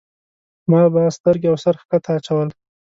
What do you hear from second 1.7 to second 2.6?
ښکته اچول.